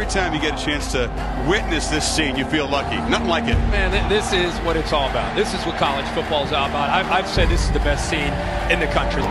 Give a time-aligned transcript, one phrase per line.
[0.00, 1.10] every time you get a chance to
[1.48, 2.94] witness this scene, you feel lucky.
[3.10, 3.56] Nothing like it.
[3.68, 5.34] Man, this is what it's all about.
[5.34, 6.88] This is what college football is all about.
[6.90, 8.32] I've, I've said this is the best scene
[8.70, 9.22] in the country.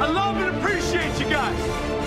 [0.00, 1.56] I love and appreciate you guys.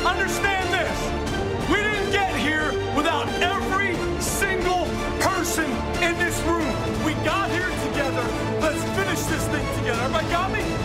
[0.03, 1.69] Understand this.
[1.71, 4.83] We didn't get here without every single
[5.21, 5.71] person
[6.03, 6.67] in this room.
[7.05, 8.25] We got here together.
[8.59, 10.01] Let's finish this thing together.
[10.01, 10.78] Everybody got me?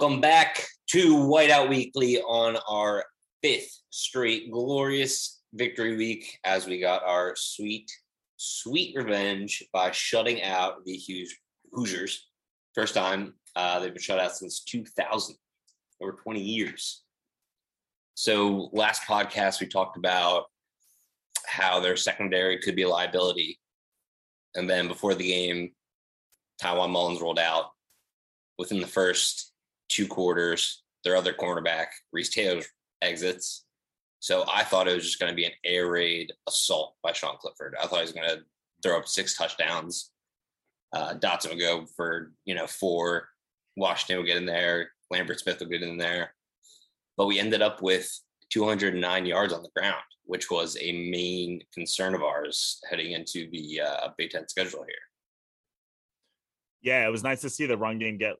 [0.00, 3.04] Welcome back to Whiteout Weekly on our
[3.42, 7.90] fifth straight glorious victory week as we got our sweet,
[8.36, 11.02] sweet revenge by shutting out the
[11.72, 12.28] Hoosiers.
[12.76, 15.34] First time uh, they've been shut out since 2000,
[16.00, 17.02] over 20 years.
[18.14, 20.44] So, last podcast, we talked about
[21.44, 23.58] how their secondary could be a liability.
[24.54, 25.72] And then before the game,
[26.62, 27.70] Tiawan Mullins rolled out
[28.58, 29.47] within the first
[29.88, 30.82] two quarters.
[31.04, 32.62] Their other cornerback, Reese Taylor,
[33.02, 33.64] exits.
[34.20, 37.36] So I thought it was just going to be an air raid assault by Sean
[37.38, 37.76] Clifford.
[37.80, 38.40] I thought he was going to
[38.82, 40.10] throw up six touchdowns.
[40.92, 43.28] Uh, Dotson would go for, you know, four.
[43.76, 44.90] Washington would get in there.
[45.10, 46.34] Lambert Smith would get in there.
[47.16, 48.10] But we ended up with
[48.50, 53.80] 209 yards on the ground, which was a main concern of ours heading into the
[53.80, 54.96] uh, Big Ten schedule here.
[56.80, 58.36] Yeah, it was nice to see the run game get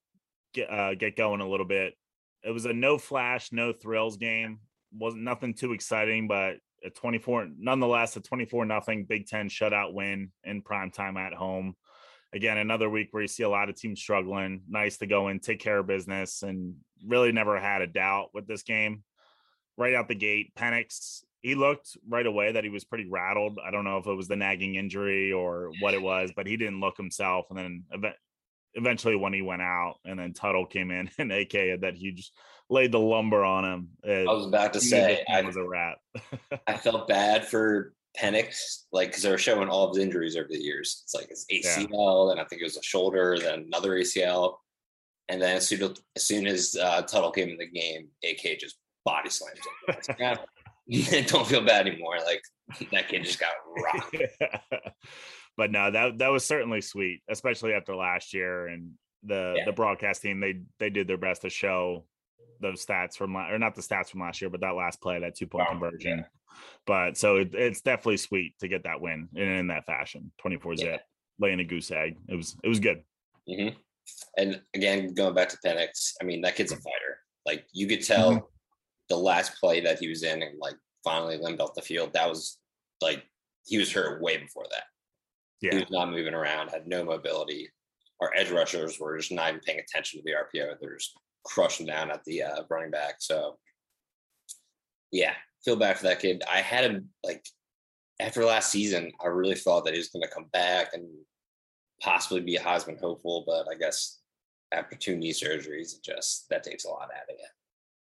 [0.58, 1.94] get uh, get going a little bit.
[2.42, 4.60] It was a no flash, no thrills game.
[4.92, 10.30] wasn't nothing too exciting, but a 24 nonetheless a 24 nothing Big Ten shutout win
[10.44, 11.74] in prime time at home.
[12.32, 14.62] Again, another week where you see a lot of teams struggling.
[14.68, 16.74] Nice to go and take care of business, and
[17.06, 19.02] really never had a doubt with this game.
[19.76, 23.58] Right out the gate, Penix he looked right away that he was pretty rattled.
[23.64, 26.56] I don't know if it was the nagging injury or what it was, but he
[26.56, 27.46] didn't look himself.
[27.50, 27.84] And then
[28.74, 32.12] eventually when he went out and then Tuttle came in and AK had that he
[32.12, 32.32] just
[32.70, 33.88] laid the lumber on him.
[34.04, 35.98] I was about to say I was a wrap.
[36.66, 40.48] I felt bad for Penix, like because they were showing all of his injuries over
[40.50, 41.02] the years.
[41.04, 42.32] It's like his ACL, yeah.
[42.32, 44.56] and I think it was a shoulder, then another ACL,
[45.28, 45.82] and then as soon
[46.16, 49.60] as, soon as uh, Tuttle came in the game, AK just body slams
[50.18, 50.38] him.
[51.26, 52.16] don't feel bad anymore.
[52.24, 52.42] Like
[52.92, 53.50] that kid just got
[53.82, 54.16] rocked.
[55.58, 58.92] But no, that that was certainly sweet, especially after last year and
[59.24, 59.64] the yeah.
[59.66, 60.38] the broadcast team.
[60.38, 62.04] They they did their best to show
[62.60, 65.34] those stats from or not the stats from last year, but that last play, that
[65.34, 65.72] two point wow.
[65.72, 66.18] conversion.
[66.18, 66.24] Yeah.
[66.86, 70.58] But so it, it's definitely sweet to get that win in, in that fashion, twenty
[70.58, 71.00] four zip,
[71.40, 72.16] laying a goose egg.
[72.28, 73.02] It was it was good.
[73.50, 73.76] Mm-hmm.
[74.36, 77.18] And again, going back to Penix, I mean that kid's a fighter.
[77.44, 78.44] Like you could tell mm-hmm.
[79.08, 82.12] the last play that he was in and like finally limbed off the field.
[82.12, 82.58] That was
[83.02, 83.24] like
[83.66, 84.84] he was hurt way before that.
[85.60, 85.72] Yeah.
[85.74, 87.68] He was not moving around, had no mobility.
[88.20, 90.74] Our edge rushers were just not even paying attention to the RPO.
[90.80, 93.16] They're just crushing down at the uh, running back.
[93.18, 93.58] So,
[95.10, 96.42] yeah, feel bad for that kid.
[96.50, 97.44] I had him like
[98.20, 99.12] after last season.
[99.22, 101.04] I really thought that he was going to come back and
[102.00, 104.20] possibly be a Heisman hopeful, but I guess
[104.72, 107.46] after two knee surgeries, it just that takes a lot out of you.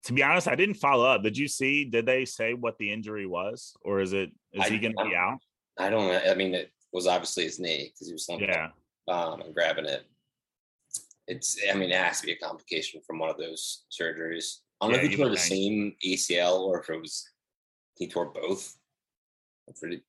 [0.05, 1.23] To be honest, I didn't follow up.
[1.23, 1.85] Did you see?
[1.85, 5.05] Did they say what the injury was, or is it is I, he going to
[5.05, 5.39] be out?
[5.79, 6.11] I don't.
[6.27, 8.69] I mean, it, was obviously his knee because he was slumping yeah.
[9.07, 10.03] um, and grabbing it.
[11.27, 14.57] It's, I mean, it has to be a complication from one of those surgeries.
[14.79, 17.25] I don't yeah, know if he tore the same ACL or if it was
[17.95, 18.75] he tore both.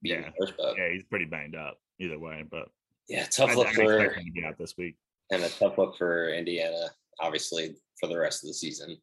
[0.03, 2.45] yeah, worse, yeah, he's pretty banged up either way.
[2.51, 2.69] But
[3.09, 4.97] yeah, tough I, look I for to out this week,
[5.31, 6.91] and a tough look for Indiana,
[7.21, 8.97] obviously for the rest of the season.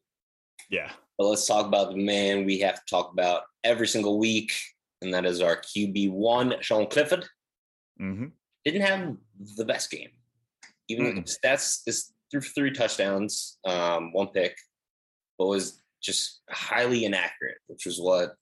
[0.70, 4.52] Yeah, but let's talk about the man we have to talk about every single week,
[5.00, 7.26] and that is our QB one, Sean Clifford.
[8.02, 8.26] Mm-hmm.
[8.64, 9.16] Didn't have
[9.56, 10.10] the best game.
[10.88, 11.20] Even mm-hmm.
[11.20, 14.56] stats is threw three touchdowns, um, one pick,
[15.38, 18.34] but was just highly inaccurate, which was what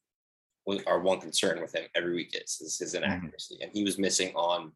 [0.66, 3.04] was our one concern with him every week is, is his mm-hmm.
[3.04, 3.54] inaccuracy.
[3.56, 3.64] Mm-hmm.
[3.64, 4.72] And he was missing on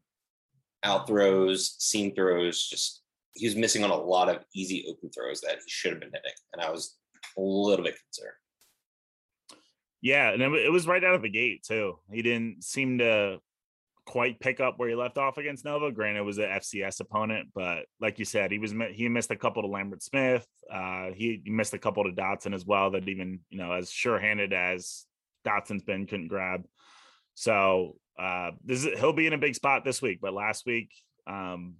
[0.83, 3.01] out throws, seam throws, just
[3.33, 6.11] he was missing on a lot of easy open throws that he should have been
[6.11, 6.31] hitting.
[6.53, 6.97] And I was
[7.37, 8.35] a little bit concerned.
[10.01, 11.97] Yeah, and it was right out of the gate too.
[12.11, 13.39] He didn't seem to
[14.05, 15.91] quite pick up where he left off against Nova.
[15.91, 19.63] Granted, was an FCS opponent, but like you said, he was he missed a couple
[19.63, 20.45] to Lambert Smith.
[20.71, 22.91] Uh, he, he missed a couple to Dotson as well.
[22.91, 25.05] That even you know as sure handed as
[25.45, 26.63] Dotson's been couldn't grab.
[27.33, 30.19] So uh, this is, he'll be in a big spot this week.
[30.21, 30.91] But last week,
[31.27, 31.75] um,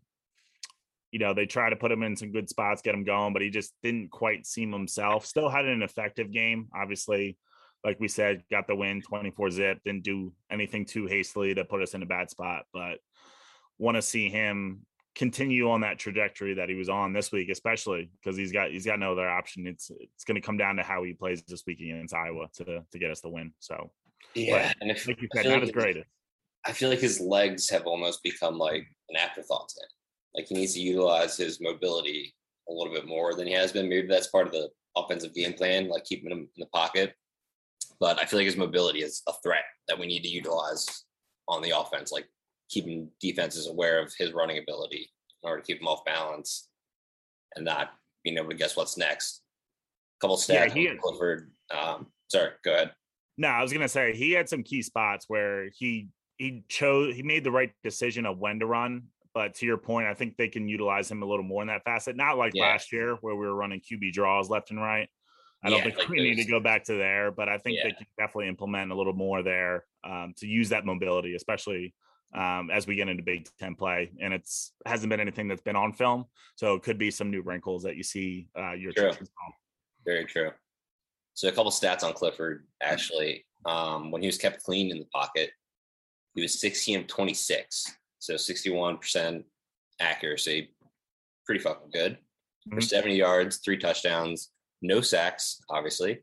[1.12, 3.42] you know, they try to put him in some good spots, get him going, but
[3.42, 5.26] he just didn't quite seem himself.
[5.26, 7.38] Still had an effective game, obviously.
[7.86, 11.82] Like we said, got the win 24 zip, didn't do anything too hastily to put
[11.82, 12.98] us in a bad spot, but
[13.78, 14.86] want to see him
[15.16, 18.86] continue on that trajectory that he was on this week, especially because he's got he's
[18.86, 19.66] got no other option.
[19.66, 22.84] It's it's going to come down to how he plays this week against Iowa to
[22.92, 23.54] to get us the win.
[23.60, 23.92] So
[24.34, 25.98] Yeah, but and if like you said, not like as great.
[26.66, 29.90] I feel like his legs have almost become like an afterthought to him.
[30.36, 32.34] Like he needs to utilize his mobility
[32.68, 33.88] a little bit more than he has been.
[33.88, 37.14] Maybe that's part of the offensive game plan, like keeping him in the pocket.
[38.00, 41.06] But I feel like his mobility is a threat that we need to utilize
[41.48, 42.28] on the offense, like
[42.70, 45.10] keeping defenses aware of his running ability
[45.44, 46.70] in order to keep him off balance
[47.56, 47.92] and not
[48.24, 49.42] being able to guess what's next.
[50.20, 51.52] A couple Yeah, stats he- on Clifford.
[51.70, 52.94] Um, sorry, go ahead.
[53.38, 57.24] No, I was gonna say he had some key spots where he he chose he
[57.24, 59.04] made the right decision of when to run.
[59.34, 61.84] But to your point, I think they can utilize him a little more in that
[61.84, 62.16] facet.
[62.16, 62.64] Not like Yeah.
[62.64, 65.10] last year where we were running QB draws left and right.
[65.66, 67.80] I don't Yeah, think like we need to go back to there, but I think
[67.82, 71.96] they can definitely implement a little more there um, to use that mobility, especially
[72.36, 74.12] um, as we get into Big Ten play.
[74.22, 76.26] And it's hasn't been anything that's been on film,
[76.56, 79.12] so it could be some new wrinkles that you see uh, your True.
[80.06, 80.52] Very true.
[81.34, 83.46] So a couple stats on Clifford actually.
[83.66, 85.50] Um, when he was kept clean in the pocket,
[86.36, 89.44] he was 16 of 26, so 61%
[90.00, 90.76] accuracy,
[91.48, 92.20] pretty fucking good.
[92.70, 92.84] For Mhm.
[92.84, 94.52] 70 yards, three touchdowns,
[94.82, 96.20] no sacks, obviously.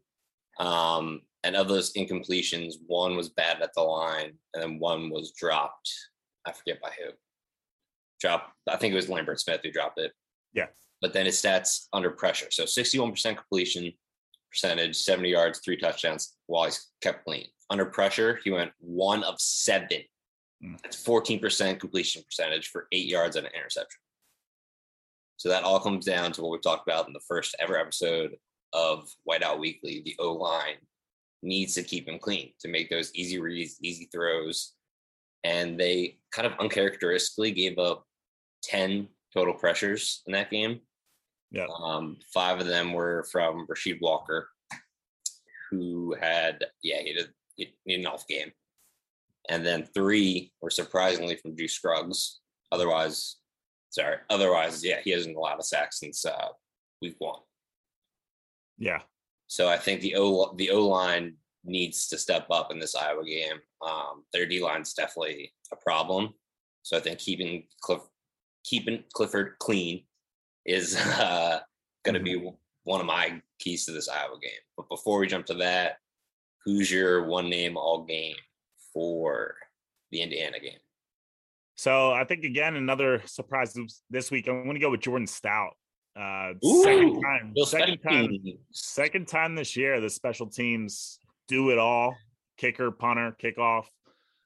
[0.59, 5.33] Um, and of those incompletions, one was bad at the line, and then one was
[5.33, 5.93] dropped.
[6.47, 7.11] I forget by who.
[8.21, 8.53] Drop.
[8.69, 10.13] I think it was Lambert Smith who dropped it.
[10.53, 10.67] Yeah.
[11.01, 12.51] But then his stats under pressure.
[12.51, 13.93] So 61% completion
[14.53, 17.47] percentage, 70 yards, three touchdowns while he's kept clean.
[17.71, 20.03] Under pressure, he went one of seven.
[20.65, 20.81] Mm.
[20.83, 23.99] That's 14% completion percentage for eight yards and an interception.
[25.43, 28.37] So that all comes down to what we talked about in the first ever episode
[28.73, 30.01] of Whiteout Weekly.
[30.05, 30.77] The O line
[31.43, 34.75] needs to keep him clean to make those easy reads, easy throws.
[35.43, 38.07] And they kind of uncharacteristically gave up
[38.63, 40.79] 10 total pressures in that game.
[41.51, 41.67] Yeah.
[41.77, 44.49] Um, five of them were from Rasheed Walker,
[45.73, 48.53] who had, yeah, he did, he he had an off game.
[49.51, 52.39] And then three were surprisingly from Drew Scruggs.
[52.71, 53.39] Otherwise,
[53.93, 56.49] sorry, otherwise, yeah, he hasn't allowed a sack since uh,
[57.01, 57.39] week one.
[58.79, 59.03] Yeah,
[59.47, 61.35] So I think the O the O line
[61.65, 63.61] needs to step up in this Iowa game.
[63.87, 66.31] Um, their D line's definitely a problem.
[66.83, 68.01] So I think keeping Cliff
[68.65, 70.05] keeping Clifford clean
[70.65, 71.61] is uh,
[72.05, 72.51] going to be
[72.85, 74.51] one of my keys to this Iowa game.
[74.77, 75.99] But before we jump to that,
[76.65, 78.37] who's your one name all game
[78.93, 79.55] for
[80.11, 80.81] the Indiana game?
[81.83, 83.77] So I think again another surprise
[84.09, 84.47] this- week.
[84.47, 85.73] I'm going to go with Jordan Stout.
[86.15, 88.39] Uh, Ooh, second time, second time,
[88.71, 90.01] second time this year.
[90.01, 91.19] The special teams
[91.49, 92.15] do it all:
[92.57, 93.87] kicker, punter, kickoff.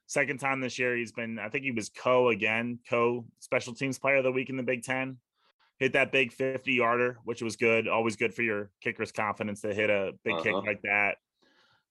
[0.06, 1.38] Second time this year, he's been.
[1.38, 4.62] I think he was co again, co special teams player of the week in the
[4.62, 5.18] Big Ten.
[5.78, 7.86] Hit that big 50 yarder, which was good.
[7.86, 10.62] Always good for your kicker's confidence to hit a big kick Uh-huh.
[10.66, 11.16] like that.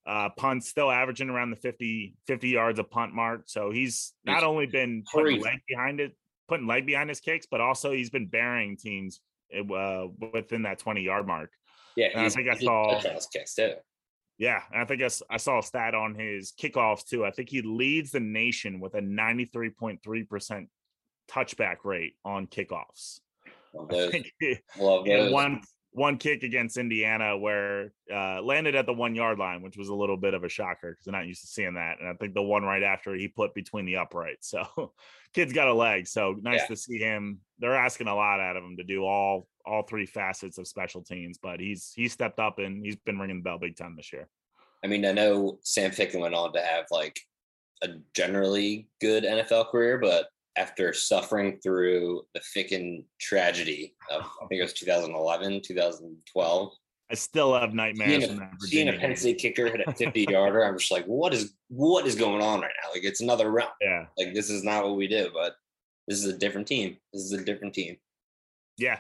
[0.06, 3.44] Uh, punt still averaging around the 50, 50 yards a punt mark.
[3.48, 5.44] So he's not only been putting crazy.
[5.44, 6.16] leg behind it,
[6.48, 9.20] putting leg behind his kicks, but also he's been burying teams
[9.58, 11.50] uh, within that 20 yard mark.
[11.96, 13.74] Yeah, And I think I saw- kicks too.
[14.38, 14.62] Yeah.
[14.72, 17.26] And I think I, I saw a stat on his kickoffs too.
[17.26, 20.68] I think he leads the nation with a 93.3%
[21.32, 23.22] touchback rate on kickoffs.
[23.74, 25.32] Love I think he- Love those.
[25.32, 25.62] one
[25.96, 29.96] one kick against Indiana where uh landed at the one yard line, which was a
[29.96, 32.00] little bit of a shocker because they're not used to seeing that.
[32.00, 34.50] And I think the one right after he put between the uprights.
[34.50, 34.94] So
[35.34, 36.06] kid's got a leg.
[36.08, 36.68] So nice Yeah.
[36.68, 37.40] to see him.
[37.60, 41.02] They're asking a lot out of him to do all all three facets of special
[41.02, 44.12] teams, but he's he stepped up and he's been ringing the bell big time this
[44.12, 44.28] year.
[44.84, 47.20] I mean, I know Sam Ficken went on to have like
[47.82, 54.60] a generally good NFL career, but after suffering through the Ficken tragedy of I think
[54.60, 56.72] it was 2011, 2012,
[57.12, 59.16] I still have nightmares seeing from a, that seeing a Penn.
[59.16, 62.62] State kicker hit a 50 yarder, I'm just like, what is what is going on
[62.62, 62.90] right now?
[62.92, 63.72] Like it's another round.
[63.82, 64.06] Yeah.
[64.18, 65.56] Like this is not what we do, but
[66.08, 66.98] this is a different team.
[67.14, 67.98] This is a different team.
[68.78, 69.00] Yeah.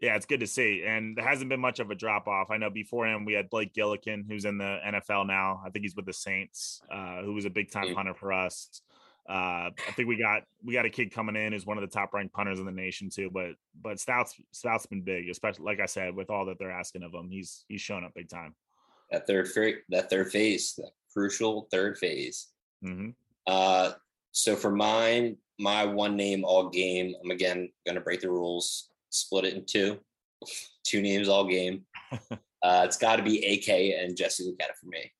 [0.00, 0.82] Yeah, it's good to see.
[0.86, 2.50] And there hasn't been much of a drop off.
[2.50, 5.60] I know before him, we had Blake Gillikin, who's in the NFL now.
[5.64, 7.94] I think he's with the Saints, uh, who was a big time Mm.
[7.94, 8.80] punter for us.
[9.28, 11.94] Uh, I think we got we got a kid coming in who's one of the
[11.94, 13.30] top ranked punters in the nation too.
[13.32, 17.02] But but Stout's Stout's been big, especially like I said, with all that they're asking
[17.02, 17.30] of him.
[17.30, 18.54] He's he's shown up big time.
[19.10, 19.48] That third
[19.88, 22.48] that third phase, that crucial third phase.
[22.82, 23.10] hmm
[23.46, 23.92] Uh,
[24.32, 27.14] so for mine, my one name all game.
[27.22, 29.98] I'm again gonna break the rules, split it in two,
[30.84, 31.84] two names all game.
[32.62, 35.12] uh, it's got to be AK and Jesse Luketa for me.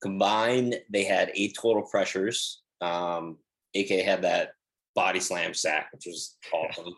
[0.00, 2.61] Combined, they had eight total pressures.
[2.82, 3.38] Um,
[3.74, 4.52] AK had that
[4.94, 6.94] body slam sack, which was awesome.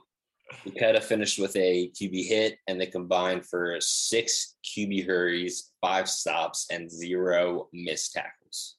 [0.66, 6.66] Luketa finished with a QB hit, and they combined for six QB hurries, five stops,
[6.70, 8.76] and zero missed tackles.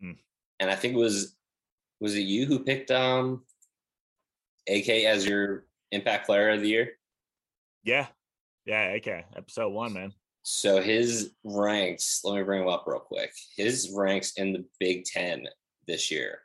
[0.00, 0.12] Hmm.
[0.60, 1.36] And I think it was
[2.00, 3.44] was it you who picked um
[4.68, 6.92] AK as your impact player of the year?
[7.84, 8.06] Yeah.
[8.64, 8.94] Yeah.
[8.94, 9.26] AK.
[9.36, 10.12] Episode one, man.
[10.42, 13.32] So his ranks, let me bring him up real quick.
[13.56, 15.46] His ranks in the Big Ten
[15.86, 16.40] this year.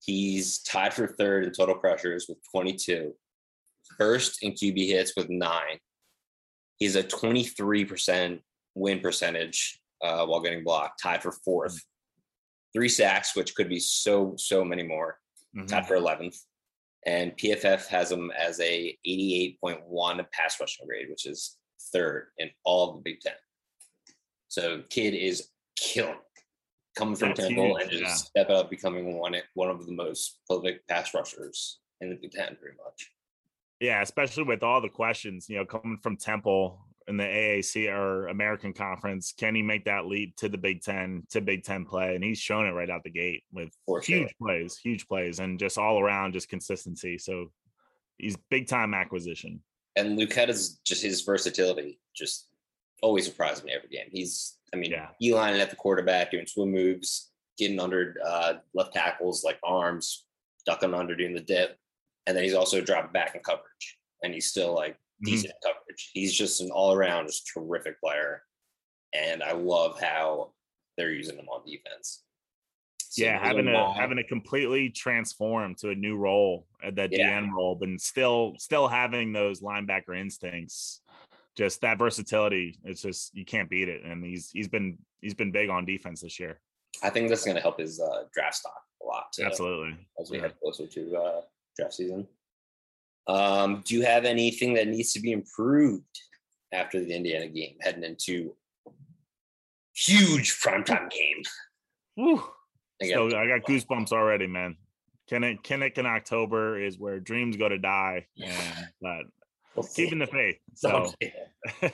[0.00, 3.14] He's tied for third in total pressures with 22,
[3.98, 5.78] first in QB hits with nine.
[6.78, 8.40] He's a 23%
[8.74, 11.80] win percentage uh, while getting blocked, tied for fourth.
[12.74, 15.18] Three sacks, which could be so, so many more,
[15.56, 15.66] Mhm.
[15.68, 16.38] tied for 11th.
[17.06, 21.56] And PFF has him as a 88.1 pass rushing grade, which is
[21.92, 23.34] third in all of the Big Ten.
[24.48, 26.18] So kid is killing.
[26.96, 28.44] Coming from That's Temple huge, and just yeah.
[28.44, 32.56] step up becoming one one of the most prolific pass rushers in the Big Ten,
[32.60, 33.10] pretty much.
[33.80, 38.28] Yeah, especially with all the questions, you know, coming from Temple in the AAC or
[38.28, 42.14] American Conference, can he make that leap to the Big Ten to Big Ten play?
[42.14, 44.18] And he's shown it right out the gate with For sure.
[44.18, 47.18] huge plays, huge plays, and just all around just consistency.
[47.18, 47.52] So
[48.18, 49.60] he's big time acquisition.
[49.94, 52.48] And Luketa's just his versatility just
[53.02, 54.08] always surprises me every game.
[54.10, 55.10] He's, I mean, Yeah.
[55.18, 60.26] he lining at the quarterback, doing swim moves, getting under uh, left tackles like arms,
[60.66, 61.78] ducking under, doing the dip,
[62.26, 65.26] and then he's also dropping back in coverage, and he's still like Mhm.
[65.26, 66.10] decent in coverage.
[66.12, 68.44] He's just an all around, just terrific player,
[69.12, 70.52] and I love how
[70.96, 72.24] they're using him on defense.
[72.98, 77.12] So yeah, having a my- having a completely transform to a new role at that
[77.12, 77.40] Yeah.
[77.40, 81.00] DN role, but still still having those linebacker instincts.
[81.56, 84.04] Just that versatility, it's just you can't beat it.
[84.04, 86.60] And he's he's been he's been big on defense this year.
[87.02, 89.32] I think that's going to help his uh, draft stock a lot.
[89.32, 89.44] Too.
[89.44, 89.96] Absolutely.
[90.20, 90.44] as we Yeah.
[90.44, 91.40] head closer to uh,
[91.76, 92.26] draft season.
[93.26, 96.04] Um, do you have anything that needs to be improved
[96.72, 98.54] after the Indiana game, heading into
[99.94, 101.42] huge primetime game?
[102.16, 102.42] Woo.
[103.00, 104.76] Again, Still, I got goosebumps already, man.
[105.30, 109.22] Kinnick, Kinnick in October is where dreams go to die, and but
[109.76, 110.56] we'll keeping the faith.
[110.74, 111.10] So,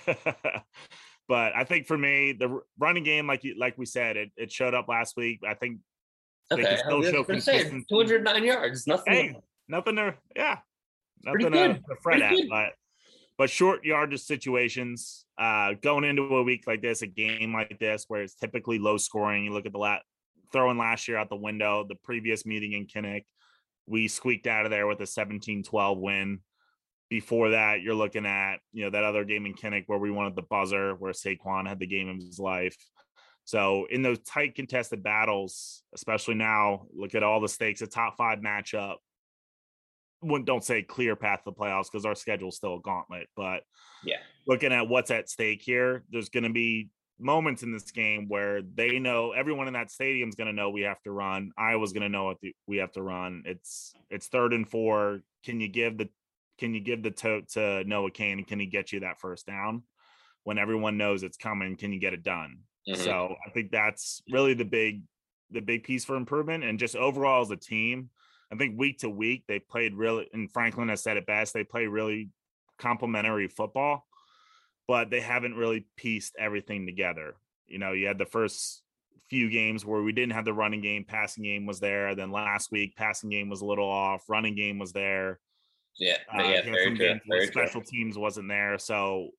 [1.28, 4.50] but I think for me, the running game, like you, like we said, it, it
[4.50, 5.40] showed up last week.
[5.48, 5.78] I think
[6.50, 7.86] they can still show gonna consistency.
[7.88, 9.12] 209 yards, nothing.
[9.12, 9.36] Hey,
[9.68, 10.58] nothing to yeah,
[11.22, 11.74] nothing to, good.
[11.88, 12.48] to fret Pretty at, good.
[12.48, 12.72] but
[13.38, 15.24] but short yardage situations.
[15.38, 18.96] Uh, going into a week like this, a game like this, where it's typically low
[18.96, 19.44] scoring.
[19.44, 20.02] You look at the lat
[20.52, 21.84] throwing last year out the window.
[21.88, 23.24] The previous meeting in Kinnick,
[23.86, 26.40] we squeaked out of there with a 17-12 win.
[27.12, 30.34] Before that, you're looking at you know that other game in Kinnick where we wanted
[30.34, 32.74] the buzzer, where Saquon had the game of his life.
[33.44, 37.82] So in those tight contested battles, especially now, look at all the stakes.
[37.82, 38.94] A top five matchup.
[40.22, 43.28] Wouldn't don't say clear path to the playoffs because our schedule's still a gauntlet.
[43.36, 43.64] But
[44.02, 44.20] Yeah.
[44.46, 46.88] looking at what's at stake here, there's going to be
[47.18, 50.80] moments in this game where they know everyone in that stadium's going to know we
[50.82, 51.52] have to run.
[51.58, 53.42] Iowa's going to know what the, we have to run.
[53.44, 55.20] It's it's third and four.
[55.44, 56.08] Can you give the
[56.62, 59.46] can you give the tote to Noah Cain and can he get you that first
[59.46, 59.82] down
[60.44, 61.76] when everyone knows it's coming?
[61.76, 62.60] Can you get it done?
[62.88, 62.96] Mhm.
[62.98, 65.02] So I think that's really the big
[65.50, 68.10] the big piece for improvement and just overall as a team.
[68.52, 71.64] I think week to week they played really and Franklin has said it best, they
[71.64, 72.30] play really
[72.78, 74.06] complementary football,
[74.86, 77.34] but they haven't really pieced everything together.
[77.66, 78.84] You know, you had the first
[79.28, 82.14] few games where we didn't have the running game, passing game was there.
[82.14, 85.40] Then last week, passing game was a little off, running game was there.
[85.98, 87.06] Yeah, Uh, but yeah, had very some true.
[87.08, 87.62] games where Very true.
[87.66, 88.78] special teams wasn't there.
[88.78, 89.30] So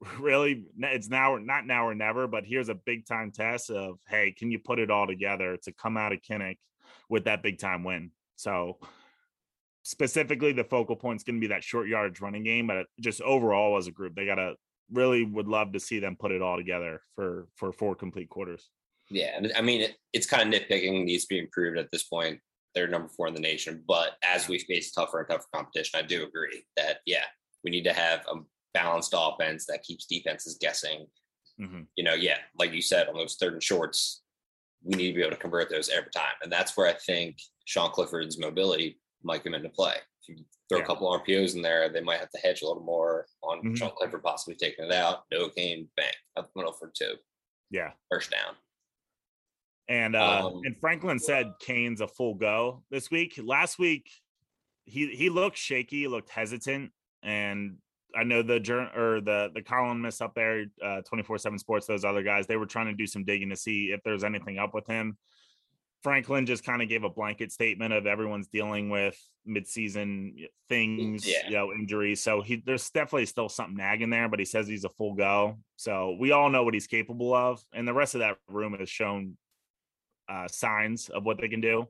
[0.18, 2.26] really, it's now or not now or never.
[2.26, 5.72] But here's a big time test of hey, can you put it all together to
[5.72, 6.58] come out of Kinnick
[7.08, 8.10] with that big time win?
[8.36, 8.78] So
[9.82, 13.20] specifically, the focal point is going to be that short yardage running game, but just
[13.22, 14.54] overall as a group, they gotta
[14.90, 18.68] really would love to see them put it all together for for four complete quarters.
[19.10, 22.40] Yeah, I mean, it, it's kind of nitpicking needs to be improved at this point.
[22.74, 26.02] They're number four in the nation, but as we face tougher and tougher competition, I
[26.02, 27.24] do agree that yeah,
[27.64, 28.36] we need to have a
[28.74, 31.06] balanced offense that keeps defenses guessing.
[31.60, 31.86] Mhm.
[31.96, 34.22] You know, yeah, like you said, on those third and shorts,
[34.82, 37.38] we need to be able to convert those every time, and that's where I think
[37.66, 39.96] Sean Clifford's mobility might come into play.
[40.22, 40.84] If you throw Yeah.
[40.84, 43.76] a couple RPOs in there, they might have to hedge a little more on Mhm.
[43.76, 45.24] Sean Clifford possibly taking it out.
[45.30, 47.18] No game, bang, up the middle for two,
[47.70, 47.92] Yeah.
[48.10, 48.56] first down.
[49.88, 53.38] And uh Um, and Franklin said Cain's a full go this week.
[53.42, 54.10] Last week,
[54.84, 57.76] he he looked shaky, looked hesitant, and
[58.14, 62.22] I know the journal or the the columnists up there, uh 24/7 Sports, those other
[62.22, 64.86] guys, they were trying to do some digging to see if there's anything up with
[64.86, 65.16] him.
[66.02, 69.16] Franklin just kind of gave a blanket statement of everyone's dealing with
[69.48, 71.46] midseason things, Yeah.
[71.46, 72.20] you know, injuries.
[72.20, 75.58] So he there's definitely still something nagging there, but he says he's a full go.
[75.76, 78.90] So we all know what he's capable of, and the rest of that room has
[78.90, 79.36] shown
[80.32, 81.86] uh, signs of what they can do.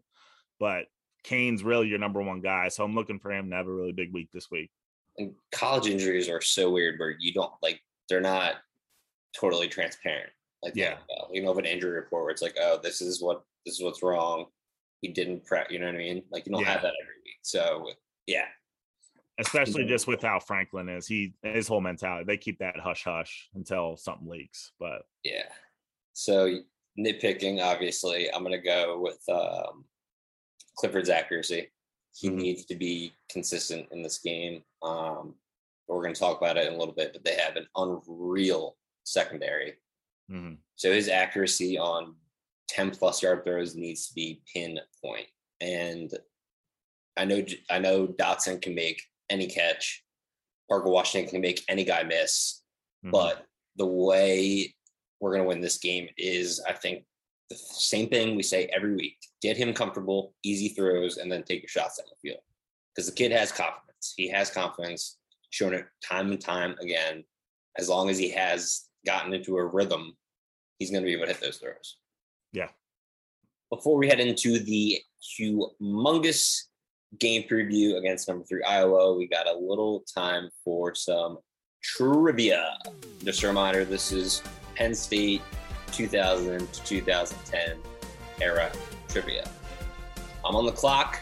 [0.58, 0.87] But
[1.25, 3.92] Cain's really your number one guy, so I'm looking for him to have a really
[3.92, 4.70] big week this week.
[5.18, 8.54] and college injuries are so weird where you don't like they're not
[9.38, 10.30] totally transparent.
[10.62, 10.96] Like Yeah.
[11.11, 13.75] yeah, you know, of an injury report where it's like, oh, this is what this
[13.76, 14.46] is what's wrong.
[15.02, 15.70] He didn't prep.
[15.70, 16.22] You know what I mean?
[16.30, 16.72] Like you don't Yeah.
[16.72, 17.38] have that every week.
[17.42, 17.90] So
[18.26, 18.46] yeah,
[19.38, 22.25] Especially just with how Franklin is, he his whole mentality.
[22.26, 24.72] They keep that hush hush until something leaks.
[24.78, 25.49] But yeah.
[26.12, 26.61] So
[26.99, 29.84] nitpicking, obviously, I'm gonna go with um,
[30.76, 31.70] Clifford's accuracy.
[32.14, 32.34] He Mhm.
[32.34, 34.64] needs to be consistent in this game.
[34.82, 35.38] Um,
[35.88, 39.78] we're gonna talk about it in a little bit, but they have an unreal secondary.
[40.30, 40.58] mhm.
[40.76, 42.16] So his accuracy on
[42.68, 45.28] 10 plus yard throws needs to be pinpoint.
[45.61, 46.11] And
[47.16, 50.04] I know I know Dotson can make any catch.
[50.68, 52.62] Parker Washington can make any guy miss.
[53.04, 53.11] Mhm.
[53.11, 53.46] But
[53.76, 54.75] the way
[55.22, 57.04] we're going to win this game is, I think,
[57.48, 61.62] the same thing we say every week: get him comfortable, easy throws, and then take
[61.62, 62.42] your shots down the field.
[62.94, 64.14] Because the kid has confidence.
[64.16, 65.18] He has confidence,
[65.50, 67.24] shown it time and time again.
[67.78, 70.14] As long as he has gotten into a rhythm,
[70.78, 71.98] he's going to be able to hit those throws.
[72.52, 72.68] Yeah.
[73.70, 75.00] Before we head into the
[75.40, 76.64] humongous
[77.18, 81.38] game preview against number three Iowa, we got a little time for some
[81.82, 82.78] trivia.
[83.24, 84.42] Just a reminder this is
[84.74, 85.42] Penn State
[85.92, 87.76] 2000 to 2010
[88.40, 88.72] era
[89.08, 89.48] trivia.
[90.44, 91.20] I'm on the clock.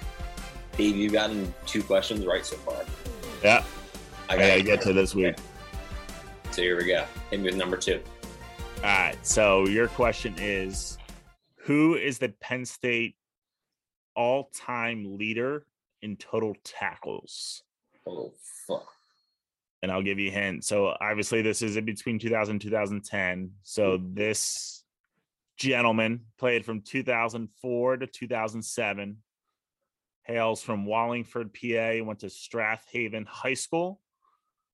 [0.76, 2.76] Dave, you've gotten two questions right so far.
[3.42, 3.64] yeah,
[4.28, 5.36] I I gotta get to this week.
[6.52, 7.04] So here we go.
[7.30, 8.00] Hit me with number two.
[8.78, 9.16] All right.
[9.26, 10.96] So your question is
[11.56, 13.16] who is the Penn State
[14.16, 15.66] all-time leader
[16.02, 17.62] in total tackles?
[18.06, 18.32] Oh
[18.66, 18.86] fuck.
[19.82, 20.64] And I'll give you a hint.
[20.64, 23.52] So obviously this is in between 2000 and 2010.
[23.62, 24.84] So this
[25.56, 29.16] gentleman played from 2004 to 2007.
[30.24, 34.00] Hails from Wallingford, PA, went to Strath Haven High School.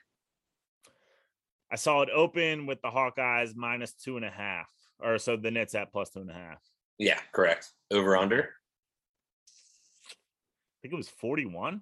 [1.71, 4.67] I saw it open with the Hawkeyes minus two and a half.
[4.99, 6.59] Or so the Nets at plus two and a half.
[6.97, 7.71] Yeah, correct.
[7.91, 8.49] Over under.
[10.13, 11.81] I think it was 41.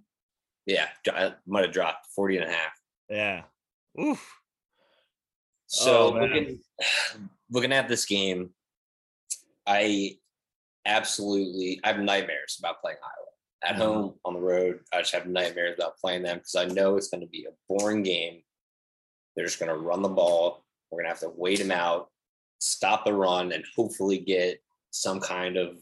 [0.66, 2.72] Yeah, I might have dropped 40 and a half.
[3.10, 3.44] Yeah.
[4.00, 4.40] Oof.
[5.68, 6.60] So Oh, looking,
[7.52, 8.52] looking at this game,
[9.66, 10.18] I
[10.86, 13.29] absolutely I have nightmares about playing Iowa.
[13.62, 13.78] At Mhm.
[13.80, 17.10] home, on the road, I just have nightmares about playing them because I know it's
[17.10, 18.44] going to be a boring game.
[19.36, 20.66] They're just going to run the ball.
[20.90, 22.12] We're going to have to wait them out,
[22.60, 25.78] stop the run, and hopefully get some kind of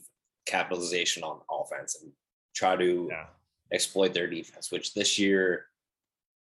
[0.46, 2.12] capitalization on offense and
[2.56, 3.30] try to Yeah.
[3.72, 5.70] exploit their defense, which this year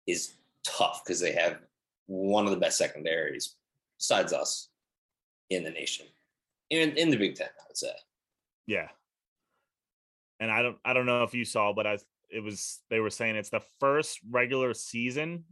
[0.07, 1.63] is tough because they have
[2.07, 3.57] one of the best secondaries
[3.99, 4.69] besides us
[5.51, 6.07] in the nation.
[6.71, 7.95] In in the Big Ten, I would say.
[8.67, 8.91] Yeah.
[10.43, 11.99] And I don't I don't know if you saw, but I
[12.31, 15.45] it was they were saying it's the first regular season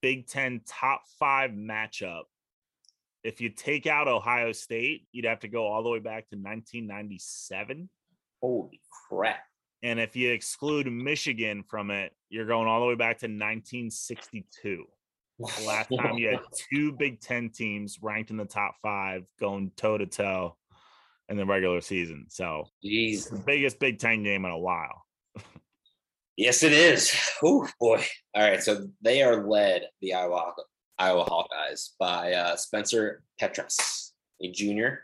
[0.00, 2.24] Big Ten top five matchup
[3.24, 6.36] if you take out Ohio State, you'd have to go all the way back to
[6.36, 7.88] 1997.
[8.40, 9.40] Holy crap.
[9.82, 14.84] And if you exclude Michigan from it, you're going all the way back to 1962.
[15.38, 16.40] The last time you had
[16.72, 20.56] two Big Ten teams ranked in the top five going toe to toe
[21.28, 22.26] in the regular season.
[22.28, 23.30] So, Jeez.
[23.30, 25.04] the biggest Big Ten game in a while.
[26.40, 27.12] Yes, it is.
[27.42, 28.00] Oh boy.
[28.32, 28.62] All right.
[28.62, 30.52] So they are led the Iowa
[30.96, 35.02] Iowa Hawkeyes by uh, Spencer Petras, a junior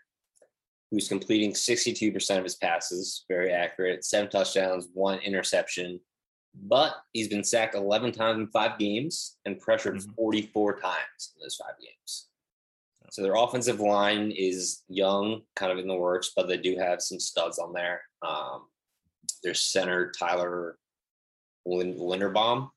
[0.92, 5.98] who's completing 62% of his passes, very accurate, seven touchdowns, one interception.
[6.54, 10.14] But he's been sacked 11 times in five games and pressured Mhm.
[10.14, 12.28] 44 times in those five games.
[13.14, 17.00] So their offensive line is young, kind of in the works, but they do have
[17.00, 18.02] some studs on there.
[18.26, 18.64] Um,
[19.44, 20.76] their center, Tyler
[21.64, 22.70] Lin- Linderbaum,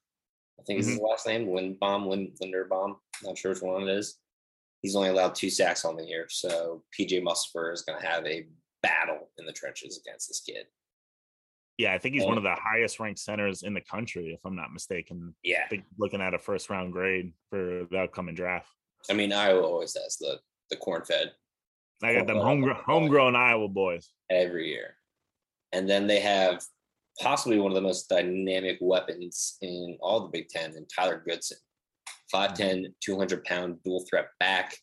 [0.60, 1.48] I think is his last name.
[1.48, 2.98] Lindbaum, Lin- Linderbaum.
[3.24, 4.20] Not sure which one it is.
[4.84, 8.24] He's only allowed two sacks on the year, so PJ Mustipher is going to have
[8.28, 8.46] a
[8.84, 10.68] battle in the trenches against this kid.
[11.80, 14.56] Yeah, I think he's one of the highest ranked centers in the country, if I'm
[14.56, 15.34] not mistaken.
[15.42, 15.66] Yeah,
[15.98, 18.68] looking at a first round grade for the upcoming draft.
[19.10, 21.32] I mean Iowa always has the the corn fed
[22.04, 24.12] I got them homegrown, homegrown Iowa boys.
[24.30, 24.96] every year,
[25.72, 26.64] and then they have
[27.20, 31.58] possibly one of the most dynamic weapons in all the Big Ten, and Tyler Goodson,
[32.34, 32.86] 5'10", mm-hmm.
[33.04, 34.78] 200 pound dual threat back.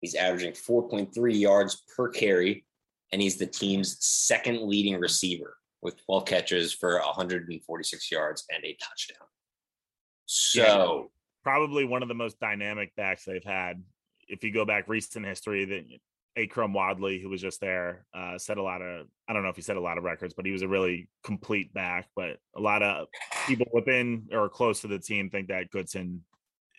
[0.00, 2.64] He's averaging 4.3 yards per carry,
[3.12, 8.76] and he's the team's second leading receiver with 12 catches for 146 yards and a
[8.82, 9.26] touchdown.
[10.24, 11.10] So,
[11.42, 13.82] Probably one of the most dynamic backs they've had.
[14.28, 15.84] If you go back recent history, that
[16.38, 19.56] Akrum Wadley, who was just there, uh, set a lot of I don't know if
[19.56, 22.08] he set a lot of records, but he was a really complete back.
[22.14, 23.08] But a lot of
[23.46, 26.24] people within or close to the team think that Goodson,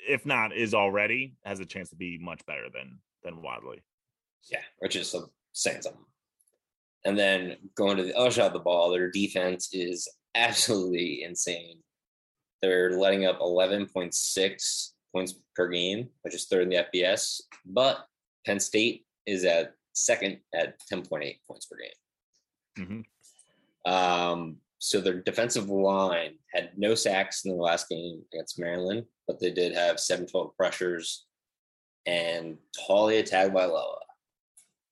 [0.07, 3.81] if not is already, has a chance to be much better than than Wadley.
[4.49, 6.05] yeah, which is some- saying something.
[7.03, 11.79] And then going to the other side of the ball, their defense is absolutely insane.
[12.61, 17.41] They're letting up 11.6 points per game, which is third in the FBS.
[17.65, 18.05] But
[18.45, 23.05] Penn State is at second at 10.8 points per game.
[23.85, 23.91] Mhm.
[23.91, 29.39] Um, so their defensive line had no sacks in the last game against Maryland, but
[29.39, 31.25] they did have seven total pressures.
[32.05, 33.99] And Taulia Tagovailoa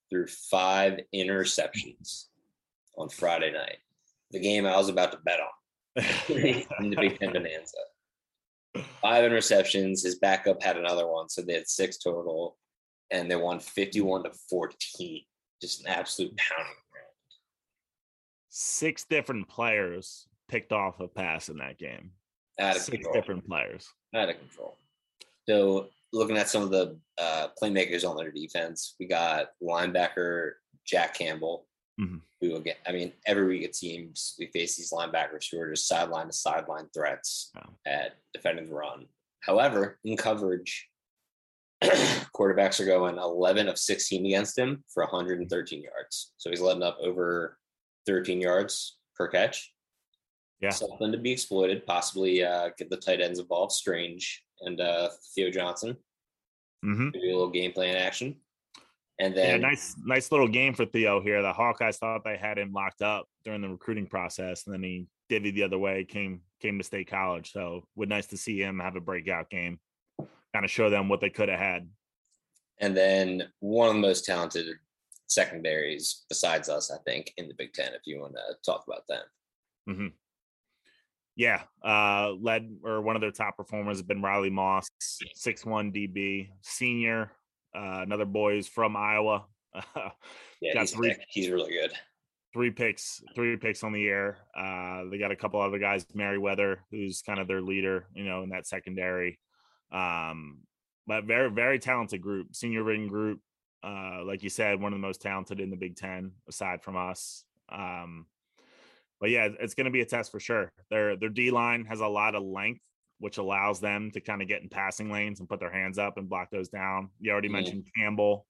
[0.09, 2.25] threw five interceptions
[2.97, 3.79] on Friday night.
[4.31, 5.47] The game I was about to bet on
[6.29, 7.77] in the Big Ten Bonanza.
[9.01, 10.03] Five interceptions.
[10.03, 12.57] His backup had another one, so they had six total,
[13.11, 15.23] and they won fifty-one to fourteen.
[15.61, 16.73] Just an absolute pounding.
[18.49, 22.11] Six different players picked off a pass in that game.
[22.59, 23.13] Out of Six control.
[23.13, 23.87] different players.
[24.15, 24.75] out of control.
[25.47, 30.53] So looking at some of the uh, playmakers on their defense, we got linebacker
[30.85, 31.67] Jack Campbell,
[31.99, 32.21] Mhm.
[32.39, 35.87] who again, I mean, every week it seems we face these linebackers who are just
[35.87, 37.69] sideline to sideline threats Yeah.
[37.85, 39.07] at defending the run.
[39.41, 40.89] However, in coverage,
[41.83, 46.33] quarterbacks are going 11 of 16 against him for 113 yards.
[46.37, 47.57] So he's letting up over
[48.05, 49.73] 13 yards per catch.
[50.61, 50.71] Yeah.
[50.71, 55.49] Something to be exploited, possibly uh, get the tight ends involved, Strange and uh, Theo
[55.49, 55.97] Johnson,
[56.81, 58.41] hmm do a little game plan action.
[59.19, 61.41] And Yeah, then nice, nice little game for Theo here.
[61.41, 65.07] The Hawkeyes thought they had him locked up during the recruiting process, and then he
[65.29, 67.51] divvied the other way, came came to State College.
[67.51, 69.79] So, would nice to see him have a breakout game,
[70.53, 71.89] kind of show them what they could have had.
[72.79, 74.67] and then one of the most talented
[75.27, 79.05] secondaries besides us, I think, in the Big Ten, if you want to talk about
[79.07, 79.23] them.
[79.85, 80.07] hmm
[81.35, 84.89] Yeah, uh, led or one of their top performers has been Riley Moss,
[85.35, 87.31] six one DB, senior.
[87.75, 89.45] Uh, another boy is from Iowa.
[90.61, 91.25] Yeah, Got he's, three- sick.
[91.29, 91.93] he's really good.
[92.51, 94.39] three picks, three picks on the air.
[94.53, 98.43] Uh, they got a couple other guys, Merriweather, who's kind of their leader, you know,
[98.43, 99.39] in that secondary.
[99.93, 100.59] Um,
[101.07, 103.39] but very, very talented group, senior ring group.
[103.81, 106.97] Uh, like you said, one of the most talented in the Big Ten, aside from
[106.97, 107.45] us.
[107.69, 108.25] Um,
[109.21, 110.73] but yeah, it's going to be a test for sure.
[110.89, 112.81] Their their D line has a lot of length,
[113.19, 116.17] which allows them to kind of get in passing lanes and put their hands up
[116.17, 117.09] and block those down.
[117.19, 117.53] You already Mhm.
[117.53, 118.47] mentioned Campbell,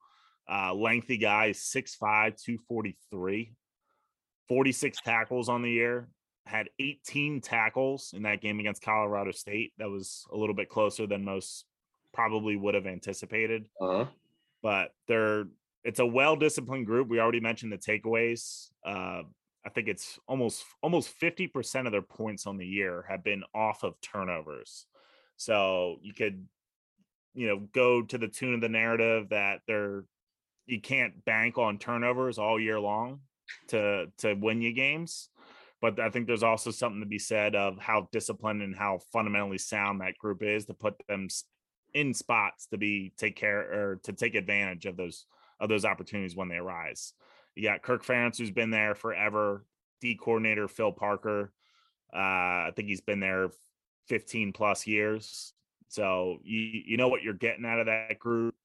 [0.50, 3.54] uh, lengthy guy, 6'5", 243.
[4.48, 6.10] 46 tackles on the year,
[6.46, 9.74] had 18 tackles in that game against Colorado State.
[9.78, 11.66] That was a little bit closer than most
[12.14, 13.70] probably would have anticipated.
[13.80, 14.08] Uh-huh.
[14.62, 15.46] But they're
[15.86, 17.08] it's a well-disciplined group.
[17.08, 18.70] We already mentioned the takeaways.
[18.84, 19.24] Uh,
[19.70, 23.84] I think it's almost almost 50% of their points on the year have been off
[23.84, 24.88] of turnovers.
[25.38, 26.48] So you could
[27.36, 30.06] you know, go to the tune of the narrative that they're
[30.66, 33.20] you can't bank on turnovers all year long
[33.68, 35.30] to to win you games.
[35.80, 39.60] But I think there's also something to be said of how disciplined and how fundamentally
[39.60, 41.28] sound that group is to put them
[41.94, 45.26] in spots to be take care or to take advantage of those
[45.60, 47.14] of those opportunities when they arise.
[47.60, 49.66] You got Kirk Ferentz, who's been there forever.
[50.00, 51.52] D coordinator Phil Parker.
[52.14, 52.18] Uh,
[52.68, 53.50] I think he's been there
[54.08, 55.54] 15 plus years.
[55.90, 58.56] So you you know what you're getting out of that group.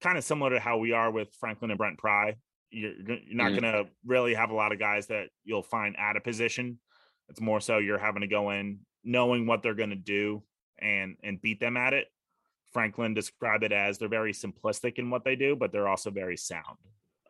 [0.00, 2.36] Kind of similar to how we are with Franklin and Brent Pry.
[2.70, 3.60] You're, you're not mm-hmm.
[3.60, 6.78] going to really have a lot of guys that you'll find out of position.
[7.28, 10.44] It's more so you're having to go in knowing what they're going to do
[10.78, 12.06] and and beat them at it.
[12.72, 16.36] Franklin described it as they're very simplistic in what they do, but they're also very
[16.36, 16.78] sound.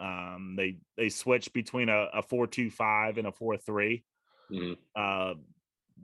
[0.01, 4.05] Um, they they switch between a, a four two five and a four three.
[4.51, 4.73] Mm-hmm.
[4.97, 5.35] Uh,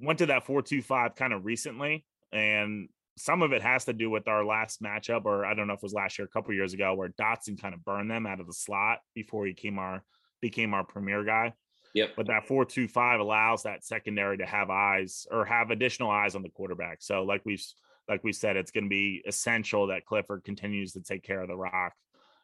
[0.01, 3.95] went to that four two five kind of recently, and some of it has to
[3.95, 6.29] do with our last matchup, or I don't know if it was last year, a
[6.29, 9.55] couple years ago, where Dotson kind of burned them out of the slot before he
[9.55, 10.05] came our
[10.43, 11.55] became our premier guy.
[11.95, 12.11] Yep.
[12.17, 16.35] But that four two five allows that secondary to have eyes or have additional eyes
[16.35, 16.99] on the quarterback.
[17.01, 17.65] So like we've
[18.09, 21.49] like we said, it's going to be essential that Clifford continues to take care of
[21.49, 21.95] the rock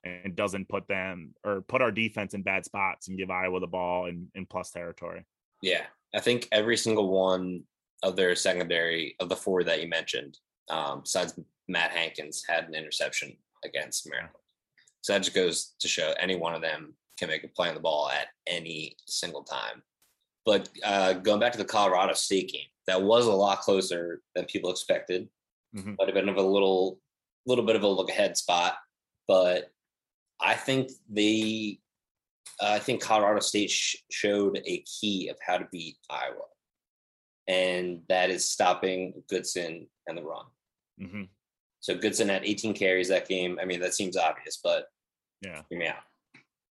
[0.05, 3.67] and doesn't put them or put our defense in bad spots and give Iowa the
[3.67, 5.25] ball in, in plus territory.
[5.63, 5.83] Yeah.
[6.15, 7.63] I think every single one
[8.03, 10.39] of their secondary of the four that you mentioned,
[10.69, 11.39] um, besides
[11.69, 14.35] Matt Hankins, had an interception against Maryland.
[15.03, 17.75] So that just goes to show any one of them can make a play on
[17.75, 19.83] the ball at any single time.
[20.45, 24.45] But uh, going back to the Colorado State game, that was a lot closer than
[24.47, 25.29] people expected.
[25.77, 25.95] Mm-hmm.
[25.99, 26.99] Might have been of a little,
[27.47, 28.75] little bit of a look ahead spot,
[29.29, 29.72] but
[30.43, 31.79] I think they,
[32.61, 36.47] uh, I think Colorado State sh- showed a key of how to beat Iowa,
[37.47, 40.45] and that is stopping Goodson and the run.
[41.01, 41.23] Mm-hmm.
[41.81, 43.59] So Goodson had 18 carries that game.
[43.61, 44.87] I mean, that seems obvious, but
[45.41, 46.03] yeah, hear me out.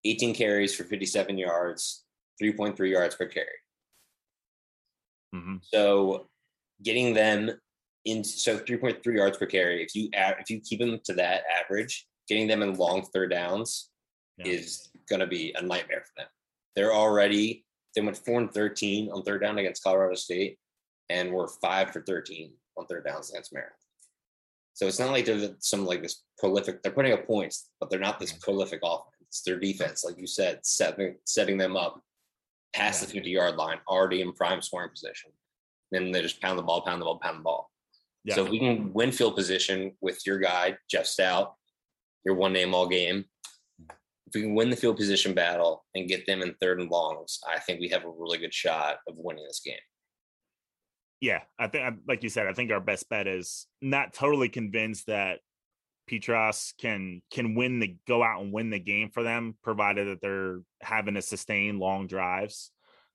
[0.06, 2.06] 18 carries for 57 yards,
[2.42, 3.48] 3.3 yards per carry.
[5.36, 5.58] Mm-hmm.
[5.64, 6.28] So
[6.84, 7.52] getting them
[8.06, 9.84] in so 3.3 yards per carry.
[9.84, 13.90] If you if you keep them to that average, getting them in long third downs
[14.38, 14.54] yeah.
[14.54, 16.28] is going to be a nightmare for them.
[16.78, 20.58] They're already they went four and 13 on third down against Colorado State,
[21.10, 23.76] and were five for 13 on third downs against Maryland.
[24.76, 26.82] So it's not like they're some like this prolific.
[26.82, 29.08] They're putting up points, but they're not this prolific offense.
[29.24, 32.02] It's their defense, like you said, setting setting them up
[32.74, 33.08] past yeah.
[33.08, 35.32] the 50 yard line, already in prime scoring position.
[35.92, 37.70] Then they just pound the ball, pound the ball, pound the ball.
[38.24, 38.36] Yeah.
[38.36, 41.56] So if we can win field position with your guy, Jeff Stout,
[42.26, 43.26] your one name all game,
[44.28, 47.40] if we can win the field position battle and get them in third and longs,
[47.48, 49.76] I think we have a really good shot of winning this game.
[51.20, 55.08] Yeah, I think, like you said, I think our best bet is not totally convinced
[55.08, 55.40] that
[56.10, 60.22] Petras can can win the go out and win the game for them, provided that
[60.22, 62.72] they're having to sustain long drives.